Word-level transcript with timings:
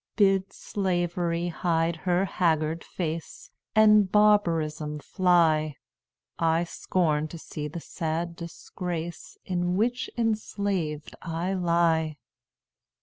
"Bid 0.15 0.51
Slavery 0.51 1.49
hide 1.49 1.95
her 1.95 2.25
haggard 2.25 2.83
face, 2.83 3.51
And 3.75 4.11
barbarism 4.11 4.97
fly; 4.97 5.75
I 6.39 6.63
scorn 6.63 7.27
to 7.27 7.37
see 7.37 7.67
the 7.67 7.81
sad 7.81 8.35
disgrace, 8.35 9.37
In 9.45 9.77
which 9.77 10.09
enslaved 10.17 11.15
I 11.21 11.53
lie. 11.53 12.17